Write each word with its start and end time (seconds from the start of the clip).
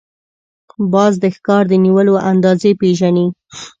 باز 0.93 1.13
د 1.23 1.25
ښکار 1.35 1.63
د 1.71 1.73
نیولو 1.85 2.15
اندازې 2.31 2.71
پېژني 2.81 3.27